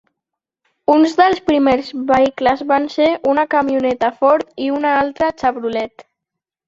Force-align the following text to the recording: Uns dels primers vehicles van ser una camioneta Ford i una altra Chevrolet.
Uns 0.93 1.11
dels 1.19 1.41
primers 1.49 1.91
vehicles 2.07 2.65
van 2.71 2.87
ser 2.95 3.07
una 3.35 3.47
camioneta 3.55 4.13
Ford 4.23 4.59
i 4.69 4.75
una 4.79 4.95
altra 5.03 5.31
Chevrolet. 5.43 6.09